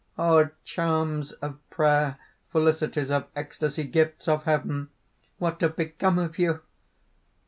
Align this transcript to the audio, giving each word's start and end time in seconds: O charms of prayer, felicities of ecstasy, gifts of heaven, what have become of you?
O 0.17 0.49
charms 0.63 1.31
of 1.43 1.59
prayer, 1.69 2.17
felicities 2.51 3.11
of 3.11 3.27
ecstasy, 3.35 3.83
gifts 3.83 4.27
of 4.27 4.45
heaven, 4.45 4.89
what 5.37 5.61
have 5.61 5.75
become 5.75 6.17
of 6.17 6.39
you? 6.39 6.61